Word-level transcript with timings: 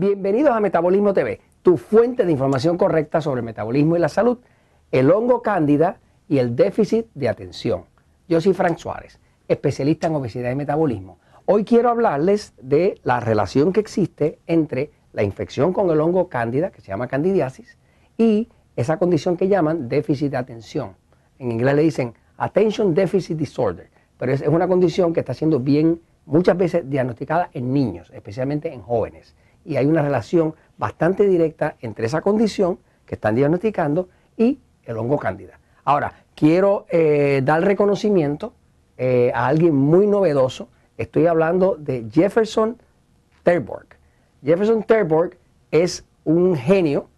Bienvenidos 0.00 0.52
a 0.52 0.60
Metabolismo 0.60 1.12
TV, 1.12 1.42
tu 1.60 1.76
fuente 1.76 2.24
de 2.24 2.32
información 2.32 2.78
correcta 2.78 3.20
sobre 3.20 3.40
el 3.40 3.44
metabolismo 3.44 3.96
y 3.96 3.98
la 3.98 4.08
salud, 4.08 4.38
el 4.90 5.10
hongo 5.10 5.42
cándida 5.42 6.00
y 6.26 6.38
el 6.38 6.56
déficit 6.56 7.08
de 7.14 7.28
atención. 7.28 7.84
Yo 8.26 8.40
soy 8.40 8.54
Frank 8.54 8.78
Suárez, 8.78 9.20
especialista 9.46 10.06
en 10.06 10.14
obesidad 10.14 10.52
y 10.52 10.54
metabolismo. 10.54 11.18
Hoy 11.44 11.64
quiero 11.64 11.90
hablarles 11.90 12.54
de 12.62 12.98
la 13.02 13.20
relación 13.20 13.74
que 13.74 13.80
existe 13.80 14.38
entre 14.46 14.90
la 15.12 15.22
infección 15.22 15.74
con 15.74 15.90
el 15.90 16.00
hongo 16.00 16.30
cándida, 16.30 16.70
que 16.70 16.80
se 16.80 16.88
llama 16.88 17.06
candidiasis, 17.06 17.76
y 18.16 18.48
esa 18.76 18.96
condición 18.98 19.36
que 19.36 19.48
llaman 19.48 19.90
déficit 19.90 20.30
de 20.30 20.38
atención. 20.38 20.96
En 21.38 21.52
inglés 21.52 21.74
le 21.74 21.82
dicen 21.82 22.14
Attention 22.38 22.94
Deficit 22.94 23.36
Disorder, 23.36 23.90
pero 24.16 24.32
es 24.32 24.40
una 24.48 24.66
condición 24.66 25.12
que 25.12 25.20
está 25.20 25.34
siendo 25.34 25.60
bien 25.60 26.00
muchas 26.24 26.56
veces 26.56 26.88
diagnosticada 26.88 27.50
en 27.52 27.74
niños, 27.74 28.10
especialmente 28.14 28.72
en 28.72 28.80
jóvenes 28.80 29.34
y 29.64 29.76
hay 29.76 29.86
una 29.86 30.02
relación 30.02 30.54
bastante 30.78 31.26
directa 31.26 31.76
entre 31.80 32.06
esa 32.06 32.20
condición 32.20 32.78
que 33.06 33.14
están 33.14 33.34
diagnosticando 33.34 34.08
y 34.36 34.58
el 34.84 34.96
hongo 34.96 35.18
cándida. 35.18 35.58
Ahora, 35.84 36.12
quiero 36.34 36.86
eh, 36.90 37.42
dar 37.44 37.62
reconocimiento 37.62 38.54
eh, 38.96 39.32
a 39.34 39.46
alguien 39.46 39.74
muy 39.74 40.06
novedoso. 40.06 40.68
Estoy 40.96 41.26
hablando 41.26 41.76
de 41.76 42.06
Jefferson 42.10 42.76
Terborg. 43.42 43.86
Jefferson 44.44 44.82
Terborg 44.82 45.36
es 45.70 46.04
un 46.24 46.56
genio 46.56 47.08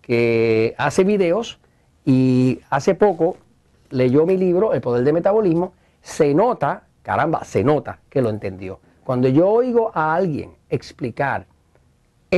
que 0.00 0.74
hace 0.76 1.04
videos 1.04 1.58
y 2.04 2.60
hace 2.70 2.94
poco 2.94 3.36
leyó 3.90 4.26
mi 4.26 4.36
libro, 4.36 4.74
El 4.74 4.80
Poder 4.80 5.04
del 5.04 5.14
Metabolismo. 5.14 5.72
Se 6.02 6.34
nota, 6.34 6.84
caramba, 7.02 7.44
se 7.44 7.64
nota 7.64 8.00
que 8.10 8.20
lo 8.20 8.28
entendió. 8.28 8.80
Cuando 9.04 9.28
yo 9.28 9.48
oigo 9.48 9.90
a 9.94 10.14
alguien 10.14 10.52
explicar 10.68 11.46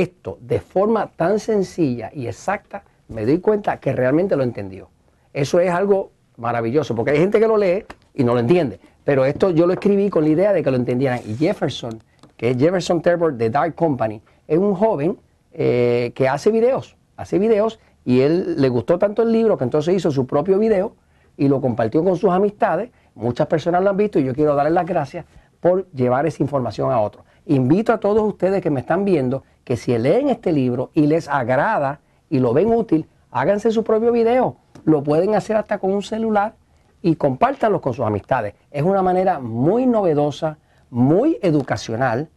esto 0.01 0.37
de 0.41 0.59
forma 0.59 1.07
tan 1.15 1.39
sencilla 1.39 2.11
y 2.13 2.27
exacta, 2.27 2.83
me 3.07 3.25
doy 3.25 3.39
cuenta 3.39 3.79
que 3.79 3.93
realmente 3.93 4.35
lo 4.35 4.43
entendió. 4.43 4.89
Eso 5.33 5.59
es 5.59 5.71
algo 5.71 6.11
maravilloso, 6.37 6.95
porque 6.95 7.11
hay 7.11 7.17
gente 7.17 7.39
que 7.39 7.47
lo 7.47 7.57
lee 7.57 7.85
y 8.13 8.23
no 8.23 8.33
lo 8.33 8.39
entiende. 8.39 8.79
Pero 9.03 9.25
esto 9.25 9.49
yo 9.51 9.65
lo 9.65 9.73
escribí 9.73 10.09
con 10.09 10.23
la 10.23 10.29
idea 10.29 10.53
de 10.53 10.63
que 10.63 10.69
lo 10.69 10.77
entendieran. 10.77 11.21
Y 11.25 11.35
Jefferson, 11.35 12.03
que 12.35 12.51
es 12.51 12.57
Jefferson 12.57 13.01
Terbor 13.01 13.33
de 13.33 13.49
Dark 13.49 13.73
Company, 13.75 14.21
es 14.47 14.57
un 14.57 14.75
joven 14.75 15.17
eh, 15.51 16.11
que 16.13 16.27
hace 16.27 16.51
videos, 16.51 16.95
hace 17.15 17.39
videos 17.39 17.79
y 18.05 18.21
él 18.21 18.61
le 18.61 18.69
gustó 18.69 18.99
tanto 18.99 19.23
el 19.23 19.31
libro 19.31 19.57
que 19.57 19.63
entonces 19.63 19.95
hizo 19.95 20.11
su 20.11 20.27
propio 20.27 20.59
video 20.59 20.95
y 21.35 21.47
lo 21.47 21.59
compartió 21.59 22.03
con 22.03 22.17
sus 22.17 22.29
amistades. 22.29 22.91
Muchas 23.15 23.47
personas 23.47 23.83
lo 23.83 23.89
han 23.89 23.97
visto 23.97 24.19
y 24.19 24.23
yo 24.23 24.33
quiero 24.33 24.55
darles 24.55 24.73
las 24.73 24.85
gracias 24.85 25.25
por 25.59 25.89
llevar 25.91 26.25
esa 26.25 26.43
información 26.43 26.91
a 26.91 26.99
otros. 26.99 27.25
Invito 27.49 27.93
a 27.93 27.99
todos 28.01 28.23
ustedes 28.23 28.61
que 28.61 28.69
me 28.69 28.81
están 28.81 29.05
viendo 29.05 29.43
que 29.63 29.77
si 29.77 29.97
leen 29.97 30.27
este 30.27 30.51
libro 30.51 30.91
y 30.93 31.07
les 31.07 31.29
agrada 31.29 32.01
y 32.29 32.39
lo 32.39 32.53
ven 32.53 32.73
útil, 32.73 33.07
háganse 33.31 33.71
su 33.71 33.85
propio 33.85 34.11
video. 34.11 34.57
Lo 34.83 35.01
pueden 35.01 35.33
hacer 35.33 35.55
hasta 35.55 35.77
con 35.77 35.93
un 35.93 36.03
celular 36.03 36.55
y 37.01 37.15
compártanlo 37.15 37.79
con 37.79 37.93
sus 37.93 38.05
amistades. 38.05 38.53
Es 38.69 38.83
una 38.83 39.01
manera 39.01 39.39
muy 39.39 39.85
novedosa, 39.85 40.57
muy 40.89 41.39
educacional 41.41 42.27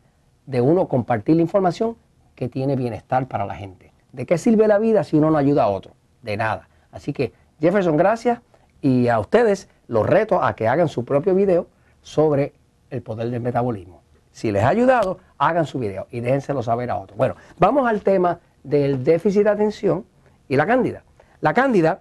de 0.46 0.60
uno 0.60 0.86
compartir 0.86 1.34
la 1.34 1.42
información 1.42 1.96
que 2.36 2.48
tiene 2.48 2.76
bienestar 2.76 3.26
para 3.26 3.46
la 3.46 3.56
gente. 3.56 3.92
¿De 4.12 4.26
qué 4.26 4.38
sirve 4.38 4.68
la 4.68 4.78
vida 4.78 5.02
si 5.02 5.16
uno 5.16 5.32
no 5.32 5.38
ayuda 5.38 5.64
a 5.64 5.68
otro? 5.70 5.92
De 6.22 6.36
nada. 6.36 6.68
Así 6.92 7.12
que 7.12 7.32
Jefferson, 7.58 7.96
gracias 7.96 8.42
y 8.80 9.08
a 9.08 9.18
ustedes 9.18 9.68
los 9.88 10.06
reto 10.06 10.40
a 10.40 10.54
que 10.54 10.68
hagan 10.68 10.86
su 10.86 11.04
propio 11.04 11.34
video 11.34 11.66
sobre 12.00 12.52
el 12.90 13.02
poder 13.02 13.28
del 13.30 13.40
metabolismo. 13.40 13.99
Si 14.32 14.52
les 14.52 14.62
ha 14.62 14.68
ayudado, 14.68 15.18
hagan 15.38 15.66
su 15.66 15.78
video 15.78 16.06
y 16.10 16.20
déjenselo 16.20 16.62
saber 16.62 16.90
a 16.90 16.96
otros. 16.96 17.16
Bueno, 17.16 17.36
vamos 17.58 17.88
al 17.88 18.02
tema 18.02 18.40
del 18.62 19.02
déficit 19.02 19.44
de 19.44 19.50
atención 19.50 20.04
y 20.48 20.56
la 20.56 20.66
cándida. 20.66 21.02
La 21.40 21.54
cándida 21.54 22.00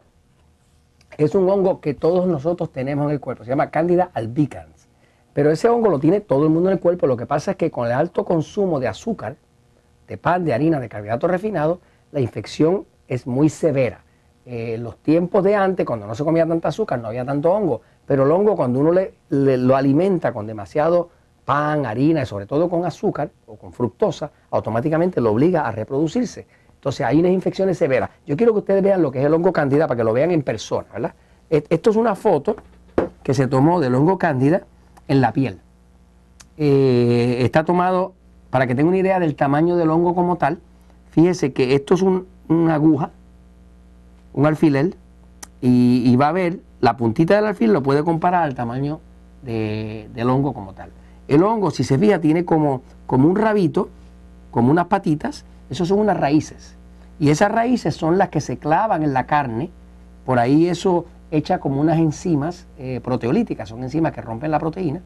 es 1.17 1.35
un 1.35 1.49
hongo 1.49 1.81
que 1.81 1.93
todos 1.93 2.27
nosotros 2.27 2.71
tenemos 2.71 3.05
en 3.05 3.11
el 3.11 3.19
cuerpo, 3.19 3.43
se 3.43 3.49
llama 3.49 3.71
cándida 3.71 4.11
albicans. 4.13 4.87
Pero 5.33 5.51
ese 5.51 5.69
hongo 5.69 5.89
lo 5.89 5.99
tiene 5.99 6.21
todo 6.21 6.43
el 6.43 6.49
mundo 6.49 6.69
en 6.69 6.73
el 6.73 6.81
cuerpo, 6.81 7.07
lo 7.07 7.17
que 7.17 7.25
pasa 7.25 7.51
es 7.51 7.57
que 7.57 7.71
con 7.71 7.87
el 7.87 7.93
alto 7.93 8.25
consumo 8.25 8.79
de 8.79 8.87
azúcar, 8.87 9.35
de 10.07 10.17
pan, 10.17 10.43
de 10.43 10.53
harina, 10.53 10.79
de 10.79 10.89
carbohidratos 10.89 11.29
refinados, 11.29 11.79
la 12.11 12.19
infección 12.19 12.85
es 13.07 13.27
muy 13.27 13.49
severa. 13.49 14.03
Eh, 14.45 14.77
los 14.79 14.97
tiempos 14.97 15.43
de 15.43 15.55
antes, 15.55 15.85
cuando 15.85 16.07
no 16.07 16.15
se 16.15 16.23
comía 16.23 16.47
tanta 16.47 16.69
azúcar, 16.69 16.99
no 16.99 17.07
había 17.07 17.23
tanto 17.23 17.51
hongo, 17.51 17.81
pero 18.05 18.23
el 18.23 18.31
hongo 18.31 18.55
cuando 18.55 18.79
uno 18.79 18.91
le, 18.91 19.13
lo 19.29 19.75
alimenta 19.75 20.33
con 20.33 20.47
demasiado 20.47 21.09
pan, 21.49 21.87
harina 21.87 22.21
y 22.21 22.27
sobre 22.27 22.45
todo 22.45 22.69
con 22.69 22.85
azúcar 22.85 23.31
o 23.47 23.55
con 23.55 23.73
fructosa, 23.73 24.29
automáticamente 24.51 25.19
lo 25.19 25.31
obliga 25.31 25.67
a 25.67 25.71
reproducirse. 25.71 26.45
Entonces 26.75 27.03
hay 27.03 27.19
unas 27.19 27.31
infecciones 27.31 27.75
severas. 27.75 28.11
Yo 28.27 28.37
quiero 28.37 28.53
que 28.53 28.59
ustedes 28.59 28.83
vean 28.83 29.01
lo 29.01 29.09
que 29.09 29.17
es 29.17 29.25
el 29.25 29.33
hongo 29.33 29.51
cándida 29.51 29.87
para 29.87 29.97
que 29.97 30.03
lo 30.03 30.13
vean 30.13 30.29
en 30.29 30.43
persona, 30.43 30.85
¿verdad? 30.93 31.15
Esto 31.49 31.89
es 31.89 31.95
una 31.95 32.13
foto 32.13 32.55
que 33.23 33.33
se 33.33 33.47
tomó 33.47 33.79
del 33.79 33.95
hongo 33.95 34.19
cándida 34.19 34.61
en 35.07 35.21
la 35.21 35.33
piel. 35.33 35.59
Eh, 36.57 37.39
está 37.39 37.65
tomado, 37.65 38.13
para 38.51 38.67
que 38.67 38.75
tengan 38.75 38.89
una 38.89 38.99
idea 38.99 39.19
del 39.19 39.35
tamaño 39.35 39.75
del 39.75 39.89
hongo 39.89 40.13
como 40.13 40.35
tal, 40.35 40.59
fíjese 41.09 41.51
que 41.51 41.73
esto 41.73 41.95
es 41.95 42.03
una 42.03 42.75
aguja, 42.75 43.09
un 44.33 44.45
alfiler, 44.45 44.93
y, 45.61 46.15
va 46.15 46.27
a 46.27 46.31
ver 46.31 46.59
la 46.79 46.95
puntita 46.95 47.35
del 47.35 47.47
alfiler, 47.47 47.73
lo 47.73 47.81
puede 47.81 48.03
comparar 48.03 48.43
al 48.43 48.53
tamaño 48.53 48.99
del 49.41 50.29
hongo 50.29 50.53
como 50.53 50.75
tal. 50.75 50.91
El 51.29 51.43
hongo, 51.43 51.69
si 51.69 51.83
se 51.83 51.99
fija, 51.99 52.19
tiene 52.19 52.43
como, 52.43 52.81
como 53.05 53.29
un 53.29 53.35
rabito, 53.35 53.89
como 54.49 54.71
unas 54.71 54.87
patitas, 54.87 55.45
esos 55.69 55.87
son 55.87 55.99
unas 55.99 56.17
raíces. 56.17 56.75
Y 57.19 57.29
esas 57.29 57.51
raíces 57.51 57.95
son 57.95 58.17
las 58.17 58.29
que 58.29 58.41
se 58.41 58.57
clavan 58.57 59.03
en 59.03 59.13
la 59.13 59.27
carne, 59.27 59.69
por 60.25 60.39
ahí 60.39 60.67
eso 60.67 61.05
echa 61.29 61.59
como 61.59 61.81
unas 61.81 61.99
enzimas 61.99 62.65
eh, 62.79 62.99
proteolíticas, 63.03 63.69
son 63.69 63.83
enzimas 63.83 64.11
que 64.11 64.21
rompen 64.21 64.49
la 64.49 64.57
proteína, 64.57 65.03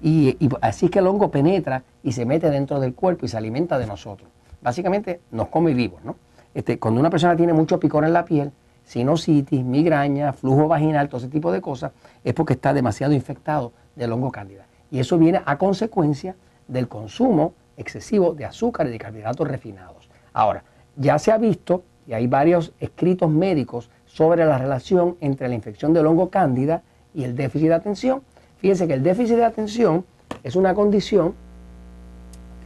y, 0.00 0.38
así 0.60 0.86
es 0.86 0.92
que 0.92 1.00
el 1.00 1.08
hongo 1.08 1.32
penetra 1.32 1.82
y 2.04 2.12
se 2.12 2.24
mete 2.24 2.50
dentro 2.50 2.78
del 2.78 2.94
cuerpo 2.94 3.26
y 3.26 3.28
se 3.28 3.36
alimenta 3.36 3.76
de 3.76 3.88
nosotros. 3.88 4.30
Básicamente 4.62 5.22
nos 5.32 5.48
come 5.48 5.74
vivos, 5.74 6.04
¿no? 6.04 6.14
Este, 6.54 6.78
cuando 6.78 7.00
una 7.00 7.10
persona 7.10 7.34
tiene 7.34 7.52
mucho 7.52 7.80
picor 7.80 8.04
en 8.04 8.12
la 8.12 8.24
piel, 8.24 8.52
sinusitis, 8.84 9.64
migraña, 9.64 10.32
flujo 10.34 10.68
vaginal, 10.68 11.08
todo 11.08 11.18
ese 11.18 11.28
tipo 11.28 11.50
de 11.50 11.60
cosas, 11.60 11.90
es 12.22 12.32
porque 12.32 12.52
está 12.52 12.72
demasiado 12.72 13.12
infectado 13.12 13.72
del 13.96 14.12
hongo 14.12 14.30
cándida. 14.30 14.63
Y 14.94 15.00
eso 15.00 15.18
viene 15.18 15.42
a 15.44 15.58
consecuencia 15.58 16.36
del 16.68 16.86
consumo 16.86 17.54
excesivo 17.76 18.32
de 18.32 18.44
azúcar 18.44 18.86
y 18.86 18.90
de 18.90 18.98
carbohidratos 18.98 19.48
refinados. 19.48 20.08
Ahora, 20.32 20.62
ya 20.94 21.18
se 21.18 21.32
ha 21.32 21.36
visto, 21.36 21.82
y 22.06 22.12
hay 22.12 22.28
varios 22.28 22.72
escritos 22.78 23.28
médicos 23.28 23.90
sobre 24.06 24.46
la 24.46 24.56
relación 24.56 25.16
entre 25.20 25.48
la 25.48 25.56
infección 25.56 25.92
del 25.92 26.06
hongo 26.06 26.30
cándida 26.30 26.84
y 27.12 27.24
el 27.24 27.34
déficit 27.34 27.66
de 27.66 27.74
atención. 27.74 28.22
Fíjense 28.58 28.86
que 28.86 28.94
el 28.94 29.02
déficit 29.02 29.34
de 29.34 29.44
atención 29.44 30.04
es 30.44 30.54
una 30.54 30.74
condición 30.74 31.34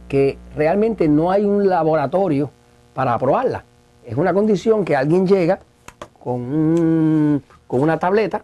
que 0.07 0.37
realmente 0.55 1.07
no 1.09 1.31
hay 1.31 1.45
un 1.45 1.67
laboratorio 1.67 2.51
para 2.93 3.15
aprobarla. 3.15 3.63
Es 4.05 4.15
una 4.15 4.35
condición 4.35 4.85
que 4.85 4.95
alguien 4.95 5.25
llega 5.25 5.61
con, 6.21 7.41
con 7.65 7.81
una 7.81 7.97
tableta, 7.97 8.43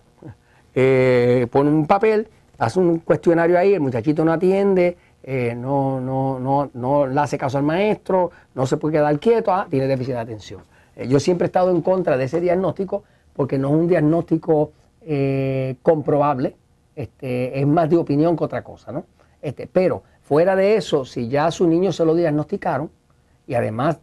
eh, 0.74 1.46
pone 1.52 1.70
un 1.70 1.86
papel 1.86 2.30
hace 2.58 2.80
un 2.80 3.00
cuestionario 3.00 3.58
ahí, 3.58 3.74
el 3.74 3.82
muchachito 3.82 4.24
no 4.24 4.34
atiende, 4.34 4.98
eh, 5.24 5.56
no, 5.56 6.00
no, 6.00 6.40
no, 6.40 6.70
no 6.74 7.08
le 7.08 7.20
hace 7.20 7.38
caso 7.38 7.58
al 7.58 7.64
maestro, 7.64 8.32
no 8.54 8.66
se 8.66 8.78
puede 8.78 8.98
quedar 8.98 9.20
quieto, 9.20 9.52
ah, 9.52 9.68
tiene 9.70 9.88
déficit 9.88 10.14
de 10.14 10.20
atención. 10.20 10.62
Eh, 10.96 11.08
yo 11.08 11.20
siempre 11.20 11.46
he 11.46 11.48
estado 11.48 11.72
en 11.72 11.82
contra 11.82 12.16
de 12.16 12.26
ese 12.26 12.40
diagnóstico 12.40 13.04
porque 13.34 13.58
no 13.58 13.70
es 13.70 13.74
un 13.74 13.88
diagnóstico 13.88 14.72
eh, 15.02 15.78
comprobable, 15.82 16.56
este, 16.96 17.60
es 17.60 17.68
más 17.68 17.90
de 17.90 17.98
opinión 17.98 18.38
que 18.38 18.44
otra 18.44 18.64
cosa, 18.64 18.92
¿no? 18.92 19.06
Este, 19.42 19.68
pero 19.68 20.04
fuera 20.22 20.56
de 20.56 20.76
eso, 20.76 21.06
si 21.06 21.28
ya 21.28 21.48
a 21.48 21.52
su 21.52 21.68
niño 21.68 21.92
se 21.92 22.06
lo 22.06 22.16
diagnosticaron 22.16 22.90
y 23.48 23.56
además 23.56 24.00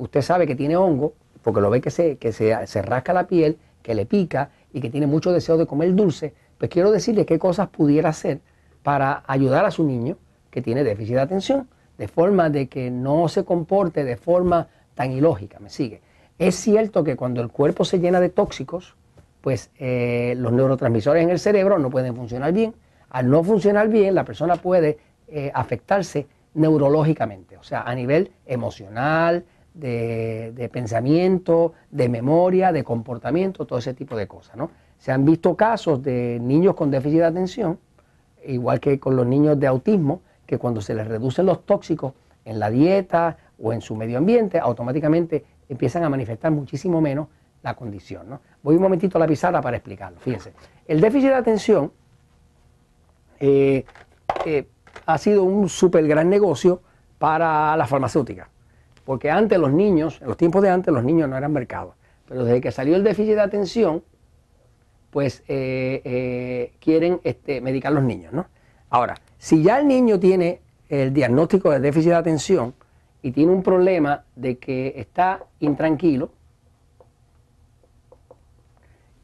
usted 0.00 0.22
sabe 0.22 0.44
que 0.44 0.56
tiene 0.56 0.76
hongo, 0.76 1.12
porque 1.40 1.60
lo 1.60 1.70
ve 1.70 1.80
que, 1.80 1.90
se, 1.90 2.16
que 2.16 2.32
se, 2.32 2.66
se 2.66 2.82
rasca 2.82 3.12
la 3.12 3.28
piel, 3.28 3.58
que 3.82 3.94
le 3.94 4.06
pica 4.06 4.50
y 4.72 4.80
que 4.80 4.90
tiene 4.90 5.06
mucho 5.06 5.32
deseo 5.32 5.56
de 5.56 5.66
comer 5.66 5.94
dulce, 5.94 6.34
pues 6.62 6.70
quiero 6.70 6.92
decirle 6.92 7.26
qué 7.26 7.40
cosas 7.40 7.70
pudiera 7.70 8.10
hacer 8.10 8.38
para 8.84 9.24
ayudar 9.26 9.64
a 9.64 9.72
su 9.72 9.82
niño 9.82 10.16
que 10.48 10.62
tiene 10.62 10.84
déficit 10.84 11.16
de 11.16 11.20
atención, 11.20 11.68
de 11.98 12.06
forma 12.06 12.50
de 12.50 12.68
que 12.68 12.88
no 12.88 13.26
se 13.26 13.44
comporte 13.44 14.04
de 14.04 14.16
forma 14.16 14.68
tan 14.94 15.10
ilógica, 15.10 15.58
me 15.58 15.70
sigue. 15.70 16.02
Es 16.38 16.54
cierto 16.54 17.02
que 17.02 17.16
cuando 17.16 17.40
el 17.40 17.48
cuerpo 17.48 17.84
se 17.84 17.98
llena 17.98 18.20
de 18.20 18.28
tóxicos, 18.28 18.94
pues 19.40 19.72
eh, 19.80 20.34
los 20.36 20.52
neurotransmisores 20.52 21.24
en 21.24 21.30
el 21.30 21.40
cerebro 21.40 21.80
no 21.80 21.90
pueden 21.90 22.14
funcionar 22.14 22.52
bien. 22.52 22.76
Al 23.10 23.28
no 23.28 23.42
funcionar 23.42 23.88
bien, 23.88 24.14
la 24.14 24.24
persona 24.24 24.54
puede 24.54 25.00
eh, 25.26 25.50
afectarse 25.52 26.28
neurológicamente, 26.54 27.56
o 27.56 27.64
sea, 27.64 27.82
a 27.82 27.92
nivel 27.96 28.30
emocional, 28.46 29.44
de, 29.74 30.70
pensamiento, 30.72 31.72
de 31.90 32.08
memoria, 32.08 32.72
de 32.72 32.84
comportamiento, 32.84 33.66
todo 33.66 33.78
ese 33.78 33.94
tipo 33.94 34.16
de 34.16 34.26
cosas, 34.26 34.56
¿no? 34.56 34.70
Se 34.98 35.10
han 35.10 35.24
visto 35.24 35.56
casos 35.56 36.02
de 36.02 36.38
niños 36.40 36.74
con 36.74 36.90
déficit 36.90 37.18
de 37.18 37.24
atención, 37.24 37.78
igual 38.44 38.78
que 38.80 39.00
con 39.00 39.16
los 39.16 39.26
niños 39.26 39.58
de 39.58 39.66
autismo, 39.66 40.22
que 40.46 40.58
cuando 40.58 40.80
se 40.80 40.94
les 40.94 41.06
reducen 41.08 41.46
los 41.46 41.66
tóxicos 41.66 42.12
en 42.44 42.58
la 42.58 42.70
dieta 42.70 43.36
o 43.60 43.72
en 43.72 43.80
su 43.80 43.96
medio 43.96 44.18
ambiente, 44.18 44.58
automáticamente 44.58 45.44
empiezan 45.68 46.04
a 46.04 46.08
manifestar 46.08 46.52
muchísimo 46.52 47.00
menos 47.00 47.28
la 47.62 47.74
condición. 47.74 48.28
¿no? 48.28 48.40
Voy 48.62 48.76
un 48.76 48.82
momentito 48.82 49.18
a 49.18 49.20
la 49.20 49.26
pizarra 49.26 49.60
para 49.60 49.76
explicarlo. 49.76 50.20
Fíjense, 50.20 50.52
el 50.86 51.00
déficit 51.00 51.30
de 51.30 51.34
atención 51.34 51.92
eh, 53.40 53.84
eh, 54.44 54.68
ha 55.06 55.18
sido 55.18 55.42
un 55.44 55.68
súper 55.68 56.06
gran 56.06 56.28
negocio 56.28 56.82
para 57.18 57.76
la 57.76 57.86
farmacéutica. 57.86 58.51
Porque 59.04 59.30
antes 59.30 59.58
los 59.58 59.72
niños, 59.72 60.20
en 60.20 60.28
los 60.28 60.36
tiempos 60.36 60.62
de 60.62 60.70
antes, 60.70 60.92
los 60.92 61.04
niños 61.04 61.28
no 61.28 61.36
eran 61.36 61.52
mercados. 61.52 61.94
Pero 62.28 62.44
desde 62.44 62.60
que 62.60 62.70
salió 62.70 62.96
el 62.96 63.04
déficit 63.04 63.34
de 63.34 63.40
atención, 63.40 64.02
pues 65.10 65.42
eh, 65.48 66.72
quieren 66.80 67.20
este, 67.24 67.60
medicar 67.60 67.92
los 67.92 68.02
niños. 68.02 68.32
¿no? 68.32 68.46
Ahora, 68.88 69.16
si 69.38 69.62
ya 69.62 69.80
el 69.80 69.88
niño 69.88 70.18
tiene 70.18 70.60
el 70.88 71.12
diagnóstico 71.12 71.70
de 71.70 71.80
déficit 71.80 72.10
de 72.10 72.16
atención 72.16 72.74
y 73.22 73.32
tiene 73.32 73.52
un 73.52 73.62
problema 73.62 74.24
de 74.36 74.58
que 74.58 74.94
está 74.96 75.44
intranquilo, 75.60 76.30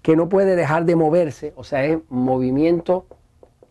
que 0.02 0.16
no 0.16 0.28
puede 0.28 0.56
dejar 0.56 0.86
de 0.86 0.96
moverse, 0.96 1.52
o 1.56 1.64
sea, 1.64 1.84
es 1.84 1.98
movimiento, 2.08 3.04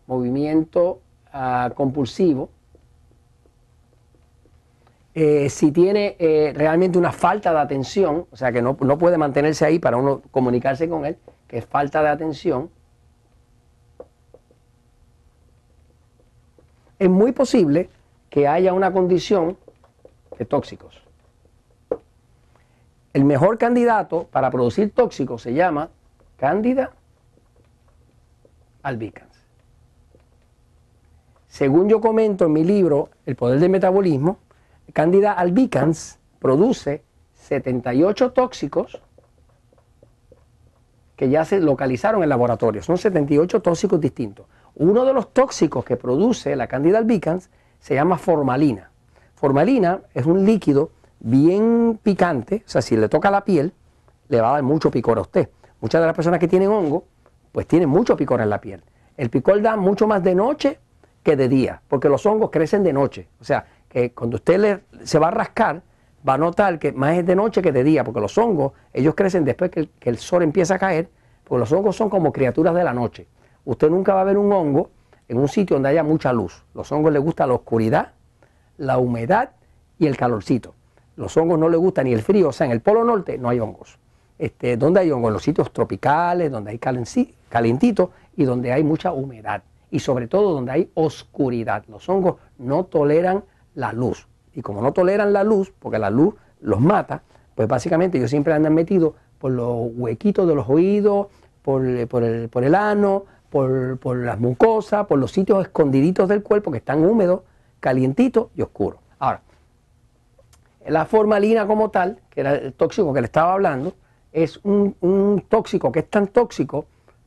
movimiento 0.06 1.00
ah, 1.32 1.72
compulsivo. 1.74 2.50
Eh, 5.14 5.48
si 5.50 5.72
tiene 5.72 6.16
eh, 6.18 6.52
realmente 6.54 6.98
una 6.98 7.12
falta 7.12 7.52
de 7.52 7.58
atención, 7.58 8.26
o 8.30 8.36
sea, 8.36 8.52
que 8.52 8.62
no, 8.62 8.76
no 8.80 8.98
puede 8.98 9.18
mantenerse 9.18 9.64
ahí 9.64 9.78
para 9.78 9.96
uno 9.96 10.22
comunicarse 10.30 10.88
con 10.88 11.06
él, 11.06 11.18
que 11.48 11.58
es 11.58 11.66
falta 11.66 12.02
de 12.02 12.08
atención, 12.08 12.70
es 16.98 17.08
muy 17.08 17.32
posible 17.32 17.88
que 18.30 18.46
haya 18.46 18.72
una 18.72 18.92
condición 18.92 19.56
de 20.38 20.44
tóxicos. 20.44 21.02
El 23.12 23.24
mejor 23.24 23.58
candidato 23.58 24.28
para 24.30 24.50
producir 24.50 24.92
tóxicos 24.92 25.42
se 25.42 25.54
llama 25.54 25.88
Cándida 26.36 26.92
albicans. 28.82 29.28
Según 31.48 31.88
yo 31.88 32.00
comento 32.00 32.44
en 32.44 32.52
mi 32.52 32.62
libro 32.62 33.08
El 33.26 33.34
poder 33.34 33.58
del 33.58 33.70
metabolismo, 33.70 34.38
Cándida 34.92 35.32
albicans 35.32 36.18
produce 36.38 37.02
78 37.34 38.32
tóxicos 38.32 39.02
que 41.16 41.28
ya 41.28 41.44
se 41.44 41.60
localizaron 41.60 42.22
en 42.22 42.28
laboratorio. 42.28 42.82
Son 42.82 42.96
78 42.96 43.60
tóxicos 43.60 44.00
distintos. 44.00 44.46
Uno 44.76 45.04
de 45.04 45.12
los 45.12 45.32
tóxicos 45.32 45.84
que 45.84 45.96
produce 45.96 46.54
la 46.54 46.68
Cándida 46.68 46.98
albicans 46.98 47.50
se 47.80 47.94
llama 47.94 48.18
formalina. 48.18 48.90
Formalina 49.34 50.00
es 50.14 50.26
un 50.26 50.44
líquido 50.44 50.90
bien 51.20 51.98
picante, 52.02 52.62
o 52.66 52.68
sea, 52.68 52.82
si 52.82 52.96
le 52.96 53.08
toca 53.08 53.30
la 53.30 53.44
piel, 53.44 53.72
le 54.28 54.40
va 54.40 54.50
a 54.50 54.52
dar 54.54 54.62
mucho 54.62 54.90
picor 54.90 55.18
a 55.18 55.22
usted. 55.22 55.48
Muchas 55.80 56.00
de 56.00 56.06
las 56.06 56.14
personas 56.14 56.40
que 56.40 56.48
tienen 56.48 56.70
hongo, 56.70 57.04
pues 57.52 57.66
tienen 57.66 57.88
mucho 57.88 58.16
picor 58.16 58.40
en 58.40 58.50
la 58.50 58.60
piel. 58.60 58.82
El 59.16 59.30
picor 59.30 59.60
da 59.60 59.76
mucho 59.76 60.06
más 60.06 60.22
de 60.22 60.34
noche 60.34 60.78
que 61.22 61.36
de 61.36 61.48
día, 61.48 61.82
porque 61.88 62.08
los 62.08 62.24
hongos 62.26 62.50
crecen 62.50 62.84
de 62.84 62.92
noche. 62.92 63.28
O 63.40 63.44
sea, 63.44 63.66
que 63.88 64.12
cuando 64.12 64.36
usted 64.36 64.58
le, 64.58 65.04
se 65.04 65.18
va 65.18 65.28
a 65.28 65.30
rascar, 65.30 65.82
va 66.26 66.34
a 66.34 66.38
notar 66.38 66.78
que 66.78 66.92
más 66.92 67.16
es 67.16 67.26
de 67.26 67.34
noche 67.34 67.62
que 67.62 67.72
de 67.72 67.84
día, 67.84 68.04
porque 68.04 68.20
los 68.20 68.36
hongos, 68.38 68.72
ellos 68.92 69.14
crecen 69.14 69.44
después 69.44 69.70
que 69.70 69.88
el, 70.00 70.18
sol 70.18 70.42
empieza 70.42 70.74
a 70.74 70.78
caer, 70.78 71.08
porque 71.44 71.60
los 71.60 71.72
hongos 71.72 71.96
son 71.96 72.10
como 72.10 72.32
criaturas 72.32 72.74
de 72.74 72.84
la 72.84 72.92
noche. 72.92 73.26
Usted 73.64 73.90
nunca 73.90 74.14
va 74.14 74.22
a 74.22 74.24
ver 74.24 74.38
un 74.38 74.52
hongo 74.52 74.90
en 75.28 75.38
un 75.38 75.48
sitio 75.48 75.76
donde 75.76 75.90
haya 75.90 76.02
mucha 76.02 76.32
luz. 76.32 76.64
Los 76.74 76.90
hongos 76.92 77.12
les 77.12 77.22
gusta 77.22 77.46
la 77.46 77.54
oscuridad, 77.54 78.12
la 78.76 78.98
humedad 78.98 79.50
y 79.98 80.06
el 80.06 80.16
calorcito. 80.16 80.74
Los 81.16 81.36
hongos 81.36 81.58
no 81.58 81.68
les 81.68 81.80
gusta 81.80 82.02
ni 82.02 82.12
el 82.12 82.22
frío, 82.22 82.48
o 82.48 82.52
sea, 82.52 82.66
en 82.66 82.72
el 82.72 82.80
polo 82.80 83.04
norte 83.04 83.38
no 83.38 83.48
hay 83.48 83.60
hongos. 83.60 83.98
Este, 84.38 84.76
donde 84.76 85.00
hay 85.00 85.10
hongos, 85.10 85.30
en 85.30 85.32
los 85.34 85.42
sitios 85.42 85.72
tropicales, 85.72 86.50
donde 86.50 86.70
hay 86.70 86.78
calentito 86.78 88.12
y 88.36 88.44
donde 88.44 88.72
hay 88.72 88.84
mucha 88.84 89.12
humedad. 89.12 89.62
Y 89.90 89.98
sobre 89.98 90.28
todo 90.28 90.52
donde 90.52 90.70
hay 90.70 90.90
oscuridad. 90.94 91.84
Los 91.88 92.08
hongos 92.08 92.36
no 92.58 92.84
toleran 92.84 93.42
la 93.78 93.92
luz. 93.92 94.26
Y 94.54 94.60
como 94.60 94.82
no 94.82 94.92
toleran 94.92 95.32
la 95.32 95.44
luz, 95.44 95.72
porque 95.78 95.98
la 95.98 96.10
luz 96.10 96.34
los 96.60 96.80
mata, 96.80 97.22
pues 97.54 97.68
básicamente 97.68 98.18
ellos 98.18 98.30
siempre 98.30 98.52
andan 98.52 98.74
metidos 98.74 99.14
por 99.38 99.52
los 99.52 99.90
huequitos 99.94 100.48
de 100.48 100.54
los 100.56 100.68
oídos, 100.68 101.28
por, 101.62 101.86
el, 101.86 102.08
por 102.08 102.64
el, 102.64 102.74
ano, 102.74 103.24
por, 103.50 103.98
por, 103.98 104.16
las 104.16 104.40
mucosas, 104.40 105.06
por 105.06 105.20
los 105.20 105.30
sitios 105.30 105.62
escondiditos 105.62 106.28
del 106.28 106.42
cuerpo 106.42 106.72
que 106.72 106.78
están 106.78 107.04
húmedos, 107.04 107.42
calientitos 107.78 108.48
y 108.56 108.62
oscuros. 108.62 108.98
Ahora, 109.20 109.42
la 110.84 111.06
formalina 111.06 111.66
como 111.68 111.90
tal, 111.90 112.20
que 112.30 112.40
era 112.40 112.54
el 112.54 112.72
tóxico 112.72 113.14
que 113.14 113.20
le 113.20 113.26
estaba 113.26 113.52
hablando, 113.52 113.94
es 114.32 114.58
un, 114.64 115.44
tóxico 115.48 115.92
que 115.92 116.00
es 116.00 116.10
tan 116.10 116.26
tóxico 116.26 116.86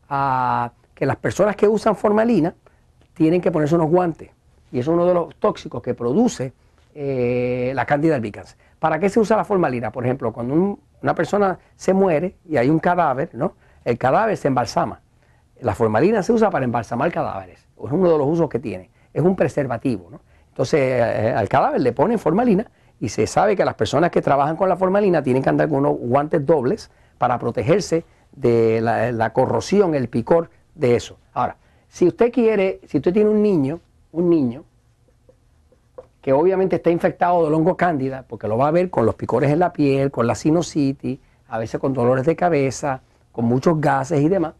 ah, 0.09 0.74
que 0.94 1.06
las 1.06 1.15
personas 1.15 1.56
que 1.56 1.68
usan 1.69 1.95
formalina 1.95 2.56
tienen 3.13 3.39
que 3.39 3.51
ponerse 3.51 3.75
unos 3.75 3.89
guantes. 3.89 4.31
Y 4.71 4.79
es 4.79 4.88
uno 4.88 5.06
de 5.06 5.13
los 5.13 5.35
tóxicos 5.35 5.81
que 5.81 5.94
produce 5.94 6.53
eh, 6.94 7.71
la 7.75 7.85
Candida 7.85 8.15
albicans. 8.15 8.57
¿Para 8.79 9.00
qué 9.00 9.09
se 9.09 9.19
usa 9.19 9.38
la 9.38 9.45
formalina? 9.45 9.91
Por 9.91 10.06
ejemplo, 10.06 10.31
cuando 10.33 10.79
una 11.01 11.15
persona 11.15 11.59
se 11.75 11.94
muere 11.94 12.38
y 12.47 12.57
hay 12.57 12.69
un 12.69 12.79
cadáver, 12.79 13.29
¿no? 13.33 13.53
el 13.85 13.97
cadáver 13.97 14.38
se 14.38 14.47
embalsama. 14.47 15.01
La 15.59 15.75
formalina 15.75 16.23
se 16.23 16.33
usa 16.33 16.50
para 16.50 16.65
embalsamar 16.65 17.12
cadáveres. 17.12 17.59
Es 17.59 17.91
uno 17.91 18.12
de 18.12 18.18
los 18.18 18.27
usos 18.27 18.50
que 18.50 18.59
tiene. 18.59 18.89
Es 19.13 19.21
un 19.21 19.35
preservativo. 19.35 20.09
Entonces, 20.50 20.79
eh, 20.79 21.33
al 21.35 21.47
cadáver 21.47 21.81
le 21.81 21.94
ponen 21.94 22.19
formalina 22.19 22.69
y 23.00 23.09
se 23.09 23.27
sabe 23.27 23.56
que 23.56 23.65
las 23.65 23.75
personas 23.75 24.12
que 24.12 24.21
trabajan 24.21 24.56
con 24.56 24.69
la 24.69 24.75
formalina 24.75 25.23
tienen 25.23 25.41
que 25.41 25.50
andar 25.50 25.69
con 25.69 25.79
unos 25.79 25.97
guantes 25.97 26.45
dobles 26.45 26.91
para 27.18 27.38
protegerse 27.39 28.06
de 28.31 28.79
la, 28.81 29.33
corrosión, 29.33 29.95
el 29.95 30.07
picor 30.07 30.50
de 30.75 30.95
eso. 30.95 31.18
Ahora, 31.33 31.57
si 31.88 32.07
usted 32.07 32.31
quiere, 32.31 32.79
si 32.88 32.97
usted 32.97 33.13
tiene 33.13 33.29
un 33.29 33.41
niño, 33.41 33.79
un 34.11 34.29
niño, 34.29 34.63
que 36.21 36.33
obviamente 36.33 36.75
está 36.75 36.91
infectado 36.91 37.43
del 37.43 37.53
hongo 37.53 37.75
cándida, 37.75 38.25
porque 38.27 38.47
lo 38.47 38.57
va 38.57 38.67
a 38.67 38.71
ver 38.71 38.89
con 38.89 39.05
los 39.05 39.15
picores 39.15 39.51
en 39.51 39.59
la 39.59 39.73
piel, 39.73 40.11
con 40.11 40.27
la 40.27 40.35
sinusitis, 40.35 41.19
a 41.47 41.57
veces 41.57 41.80
con 41.80 41.94
dolores 41.94 42.25
de 42.25 42.35
cabeza, 42.35 43.01
con 43.31 43.45
muchos 43.45 43.81
gases 43.81 44.21
y 44.21 44.30
demás, 44.30 44.53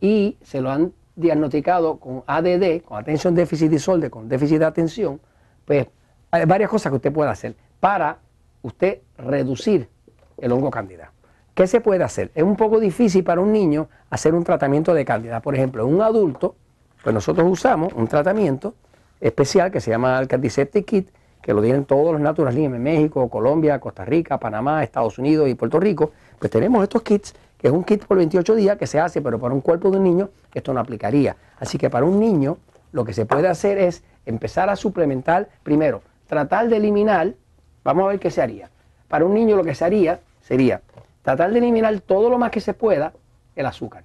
y 0.00 0.36
se 0.42 0.60
lo 0.60 0.70
han 0.70 0.92
diagnosticado 1.16 1.96
con 1.96 2.22
ADD, 2.26 2.82
con 2.82 2.98
Attention 2.98 3.34
Deficit 3.34 3.70
Disorder, 3.70 4.10
con 4.10 4.28
déficit 4.28 4.58
de 4.58 4.66
atención, 4.66 5.20
pues 5.64 5.86
hay 6.30 6.44
varias 6.44 6.68
cosas 6.68 6.90
que 6.90 6.96
usted 6.96 7.12
puede 7.12 7.30
hacer 7.30 7.56
para 7.80 8.18
usted 8.62 9.00
reducir 9.16 9.88
el 10.36 10.52
hongo 10.52 10.70
cándida. 10.70 11.12
¿Qué 11.54 11.66
se 11.66 11.80
puede 11.80 12.04
hacer? 12.04 12.30
Es 12.34 12.42
un 12.42 12.56
poco 12.56 12.78
difícil 12.78 13.24
para 13.24 13.40
un 13.40 13.50
niño 13.50 13.88
hacer 14.10 14.34
un 14.34 14.44
tratamiento 14.44 14.92
de 14.92 15.06
cándida. 15.06 15.40
Por 15.40 15.54
ejemplo, 15.54 15.86
un 15.86 16.02
adulto, 16.02 16.54
pues 17.02 17.14
nosotros 17.14 17.46
usamos 17.50 17.94
un 17.94 18.06
tratamiento 18.06 18.74
especial 19.20 19.70
que 19.70 19.80
se 19.80 19.90
llama 19.90 20.18
el 20.18 20.28
Kit, 20.28 21.08
que 21.42 21.54
lo 21.54 21.62
tienen 21.62 21.84
todos 21.84 22.12
los 22.12 22.20
naturalistas 22.20 22.74
en 22.74 22.82
México, 22.82 23.28
Colombia, 23.28 23.78
Costa 23.78 24.04
Rica, 24.04 24.38
Panamá, 24.38 24.82
Estados 24.82 25.18
Unidos 25.18 25.48
y 25.48 25.54
Puerto 25.54 25.78
Rico. 25.78 26.12
Pues 26.38 26.50
tenemos 26.50 26.82
estos 26.82 27.02
kits, 27.02 27.34
que 27.56 27.68
es 27.68 27.72
un 27.72 27.84
kit 27.84 28.04
por 28.04 28.16
28 28.16 28.54
días 28.54 28.76
que 28.76 28.86
se 28.86 28.98
hace, 28.98 29.22
pero 29.22 29.38
para 29.38 29.54
un 29.54 29.60
cuerpo 29.60 29.90
de 29.90 29.98
un 29.98 30.04
niño 30.04 30.30
esto 30.52 30.72
no 30.72 30.80
aplicaría. 30.80 31.36
Así 31.58 31.78
que 31.78 31.88
para 31.88 32.04
un 32.04 32.18
niño 32.18 32.58
lo 32.92 33.04
que 33.04 33.12
se 33.12 33.26
puede 33.26 33.48
hacer 33.48 33.78
es 33.78 34.02
empezar 34.24 34.68
a 34.70 34.76
suplementar, 34.76 35.48
primero, 35.62 36.02
tratar 36.26 36.68
de 36.68 36.78
eliminar 36.78 37.34
Vamos 37.86 38.02
a 38.02 38.08
ver 38.08 38.18
qué 38.18 38.32
se 38.32 38.42
haría. 38.42 38.68
Para 39.06 39.24
un 39.24 39.32
niño 39.32 39.54
lo 39.54 39.62
que 39.62 39.76
se 39.76 39.84
haría 39.84 40.18
sería 40.40 40.82
tratar 41.22 41.52
de 41.52 41.58
eliminar 41.58 42.00
todo 42.00 42.28
lo 42.28 42.36
más 42.36 42.50
que 42.50 42.60
se 42.60 42.74
pueda 42.74 43.12
el 43.54 43.64
azúcar. 43.64 44.02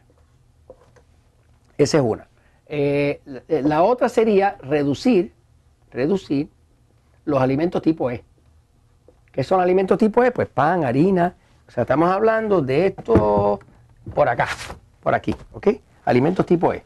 Esa 1.79 1.97
es 1.97 2.03
una. 2.03 2.27
Eh, 2.73 3.19
la 3.49 3.83
otra 3.83 4.07
sería 4.07 4.55
reducir, 4.61 5.33
reducir 5.91 6.49
los 7.25 7.41
alimentos 7.41 7.81
tipo 7.81 8.09
E. 8.09 8.23
¿Qué 9.29 9.43
son 9.43 9.59
alimentos 9.59 9.97
tipo 9.97 10.23
E? 10.23 10.31
Pues 10.31 10.47
pan, 10.47 10.85
harina. 10.85 11.35
O 11.67 11.71
sea, 11.71 11.81
estamos 11.81 12.09
hablando 12.09 12.61
de 12.61 12.87
esto 12.87 13.59
por 14.15 14.29
acá, 14.29 14.47
por 15.01 15.13
aquí, 15.13 15.35
¿ok? 15.51 15.67
Alimentos 16.05 16.45
tipo 16.45 16.73
E, 16.73 16.81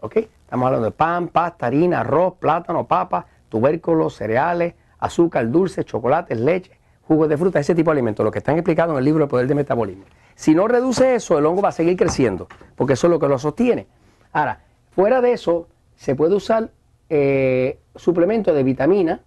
¿ok? 0.00 0.16
Estamos 0.16 0.66
hablando 0.66 0.86
de 0.86 0.90
pan, 0.90 1.28
pasta, 1.28 1.66
harina, 1.66 2.00
arroz, 2.00 2.34
plátano, 2.40 2.88
papa, 2.88 3.26
tubérculos, 3.48 4.16
cereales, 4.16 4.74
azúcar, 4.98 5.48
dulce, 5.48 5.84
chocolate, 5.84 6.34
leche, 6.34 6.72
jugos 7.06 7.28
de 7.28 7.38
fruta, 7.38 7.60
ese 7.60 7.76
tipo 7.76 7.92
de 7.92 7.98
alimentos, 7.98 8.24
lo 8.24 8.32
que 8.32 8.38
están 8.38 8.56
explicados 8.56 8.94
en 8.94 8.98
el 8.98 9.04
libro 9.04 9.22
El 9.22 9.30
Poder 9.30 9.46
de 9.46 9.54
Metabolismo. 9.54 10.06
Si 10.34 10.56
no 10.56 10.66
reduce 10.66 11.14
eso, 11.14 11.38
el 11.38 11.46
hongo 11.46 11.62
va 11.62 11.68
a 11.68 11.72
seguir 11.72 11.96
creciendo, 11.96 12.48
porque 12.74 12.94
eso 12.94 13.06
es 13.06 13.12
lo 13.12 13.20
que 13.20 13.28
lo 13.28 13.38
sostiene. 13.38 13.86
Ahora, 14.32 14.60
fuera 14.90 15.20
de 15.20 15.32
eso, 15.32 15.68
se 15.96 16.14
puede 16.14 16.34
usar 16.34 16.70
eh, 17.08 17.78
suplemento 17.96 18.54
de 18.54 18.62
vitamina, 18.62 19.20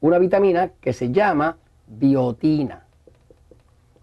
una 0.00 0.18
vitamina 0.18 0.70
que 0.80 0.92
se 0.92 1.10
llama 1.10 1.56
biotina. 1.86 2.84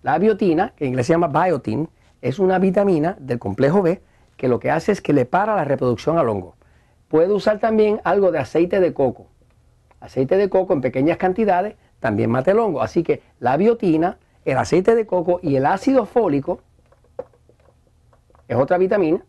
La 0.04 0.18
biotina, 0.18 0.74
que 0.76 0.86
en 0.86 0.90
inglés 0.90 1.08
se 1.08 1.14
llama 1.14 1.28
biotin, 1.28 1.90
es 2.22 2.40
una 2.40 2.60
vitamina 2.60 3.16
del 3.20 3.40
complejo 3.40 3.82
B 3.82 4.02
que 4.38 4.48
lo 4.48 4.60
que 4.60 4.72
hace 4.72 4.92
es 4.92 5.02
que 5.02 5.14
le 5.14 5.26
para 5.26 5.56
la 5.56 5.64
reproducción 5.64 6.18
al 6.18 6.28
hongo. 6.28 6.56
Puede 7.08 7.32
usar 7.32 7.60
también 7.60 8.02
algo 8.04 8.32
de 8.32 8.40
aceite 8.40 8.80
de 8.80 8.94
coco. 8.94 9.28
aceite 10.00 10.38
de 10.38 10.50
coco 10.50 10.74
en 10.74 10.82
pequeñas 10.82 11.18
cantidades 11.18 11.76
también 12.00 12.32
mata 12.32 12.50
el 12.50 12.58
hongo. 12.58 12.82
Así 12.82 13.04
que 13.04 13.22
la 13.40 13.56
biotina, 13.58 14.18
el 14.44 14.58
aceite 14.58 14.96
de 14.96 15.06
coco 15.06 15.40
y 15.44 15.56
el 15.58 15.68
ácido 15.68 16.06
fólico 16.06 16.62
es 18.54 18.60
otra 18.60 18.78
vitamina 18.78 19.24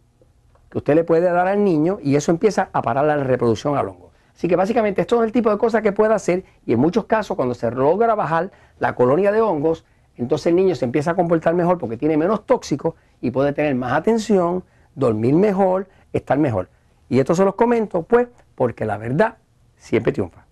que 0.69 0.79
usted 0.79 0.95
le 0.95 1.05
puede 1.05 1.31
dar 1.31 1.47
al 1.47 1.63
niño 1.63 1.99
y 2.03 2.17
eso 2.17 2.33
empieza 2.33 2.71
a 2.73 2.83
parar 2.83 3.05
la 3.05 3.17
reproducción 3.17 3.77
al 3.77 3.89
hongo. 3.89 4.11
Así 4.35 4.49
que 4.49 4.57
básicamente 4.57 5.03
esto 5.03 5.23
es 5.23 5.27
el 5.27 5.33
tipo 5.33 5.51
de 5.51 5.59
cosas 5.59 5.83
que 5.83 5.93
puede 5.93 6.15
hacer 6.15 6.45
y 6.67 6.73
en 6.73 6.81
muchos 6.81 7.05
casos 7.05 7.37
cuando 7.37 7.55
se 7.55 7.71
logra 7.71 8.15
bajar 8.15 8.51
la 8.79 8.95
colonia 8.95 9.31
de 9.31 9.41
hongos, 9.41 9.85
entonces 10.17 10.47
el 10.47 10.57
niño 10.57 10.75
se 10.75 10.85
empieza 10.85 11.13
a 11.13 11.15
comportar 11.15 11.55
mejor 11.55 11.79
porque 11.79 11.97
tiene 11.97 12.17
menos 12.17 12.47
tóxicos 12.47 12.95
y 13.21 13.31
puede 13.31 13.53
tener 13.53 13.75
más 13.75 13.93
atención, 13.93 14.65
dormir 14.95 15.35
mejor, 15.35 15.89
estar 16.13 16.39
mejor. 16.39 16.69
Y 17.09 17.19
esto 17.19 17.35
se 17.35 17.45
los 17.45 17.55
comento 17.55 18.03
pues 18.03 18.29
porque 18.55 18.85
la 18.85 18.97
verdad 18.97 19.37
siempre 19.77 20.13
triunfa. 20.13 20.47